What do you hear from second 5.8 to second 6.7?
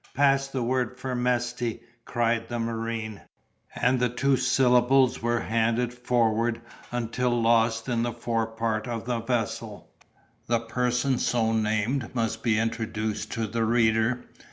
forward